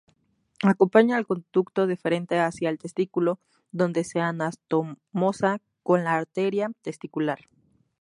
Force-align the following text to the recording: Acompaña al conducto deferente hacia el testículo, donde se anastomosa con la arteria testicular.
Acompaña 0.63 1.15
al 1.15 1.27
conducto 1.27 1.85
deferente 1.85 2.39
hacia 2.39 2.71
el 2.71 2.79
testículo, 2.79 3.39
donde 3.71 4.03
se 4.03 4.19
anastomosa 4.19 5.59
con 5.83 6.03
la 6.03 6.15
arteria 6.15 6.71
testicular. 6.81 7.41